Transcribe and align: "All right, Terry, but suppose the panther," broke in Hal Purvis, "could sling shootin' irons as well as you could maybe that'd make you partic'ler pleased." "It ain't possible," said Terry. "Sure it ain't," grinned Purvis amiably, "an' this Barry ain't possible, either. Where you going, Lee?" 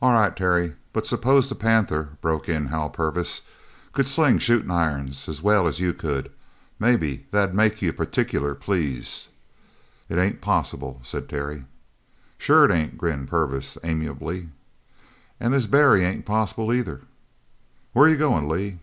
"All 0.00 0.12
right, 0.12 0.36
Terry, 0.36 0.74
but 0.92 1.06
suppose 1.06 1.48
the 1.48 1.54
panther," 1.54 2.18
broke 2.20 2.48
in 2.48 2.66
Hal 2.66 2.90
Purvis, 2.90 3.42
"could 3.92 4.08
sling 4.08 4.38
shootin' 4.40 4.72
irons 4.72 5.28
as 5.28 5.40
well 5.40 5.68
as 5.68 5.78
you 5.78 5.94
could 5.94 6.32
maybe 6.80 7.26
that'd 7.30 7.54
make 7.54 7.80
you 7.80 7.92
partic'ler 7.92 8.56
pleased." 8.56 9.28
"It 10.08 10.18
ain't 10.18 10.40
possible," 10.40 10.98
said 11.04 11.28
Terry. 11.28 11.62
"Sure 12.38 12.64
it 12.64 12.72
ain't," 12.72 12.98
grinned 12.98 13.28
Purvis 13.28 13.78
amiably, 13.84 14.48
"an' 15.38 15.52
this 15.52 15.68
Barry 15.68 16.02
ain't 16.04 16.26
possible, 16.26 16.72
either. 16.72 17.02
Where 17.92 18.08
you 18.08 18.16
going, 18.16 18.48
Lee?" 18.48 18.80